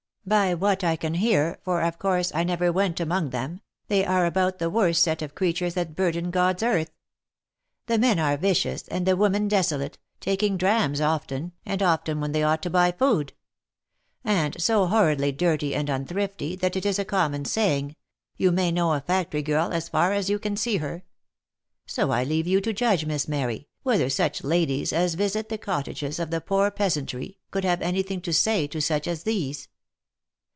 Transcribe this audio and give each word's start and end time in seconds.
By 0.23 0.53
what 0.53 0.83
I 0.83 0.97
can 0.97 1.15
hear, 1.15 1.57
for 1.63 1.81
of 1.81 1.97
course 1.97 2.31
I 2.35 2.43
never 2.43 2.71
went 2.71 2.99
among 2.99 3.31
them, 3.31 3.59
they 3.87 4.05
are 4.05 4.27
about 4.27 4.59
the 4.59 4.69
worst 4.69 5.01
set 5.01 5.23
of 5.23 5.33
creatures 5.33 5.73
that 5.73 5.95
burden 5.95 6.29
God's 6.29 6.61
earth. 6.61 6.91
The 7.87 7.97
men 7.97 8.19
are 8.19 8.37
vicious, 8.37 8.87
and 8.89 9.07
the 9.07 9.17
women 9.17 9.47
desolate, 9.47 9.97
taking 10.19 10.57
drams 10.57 11.01
often, 11.01 11.53
and 11.65 11.81
often 11.81 12.21
when 12.21 12.33
they 12.33 12.43
ought 12.43 12.61
to 12.61 12.69
buy 12.69 12.91
food; 12.91 13.33
and 14.23 14.61
so 14.61 14.85
horridly 14.85 15.31
dirty 15.31 15.73
and 15.73 15.89
unthrifty 15.89 16.55
that 16.55 16.75
it 16.75 16.85
is 16.85 16.99
a 16.99 17.03
common 17.03 17.43
saying, 17.43 17.95
you 18.37 18.51
may 18.51 18.71
know 18.71 18.93
a 18.93 19.01
factory 19.01 19.41
girl 19.41 19.71
as 19.71 19.89
far 19.89 20.13
as 20.13 20.29
you 20.29 20.37
can 20.37 20.55
see 20.55 20.77
her. 20.77 21.03
So 21.87 22.11
I 22.11 22.23
leave 22.25 22.45
you 22.45 22.61
to 22.61 22.73
judge, 22.73 23.05
Miss 23.07 23.27
Mary, 23.27 23.67
whether 23.81 24.07
such 24.09 24.43
ladies 24.43 24.93
as 24.93 25.15
visit 25.15 25.49
the 25.49 25.57
cottages 25.57 26.19
of 26.19 26.29
the 26.29 26.41
poor 26.41 26.69
peasantry, 26.69 27.39
could 27.49 27.63
have 27.65 27.81
any 27.81 28.03
thing 28.03 28.21
to 28.21 28.31
say 28.31 28.67
to 28.67 28.79
such 28.79 29.07
as 29.07 29.23
these." 29.23 29.67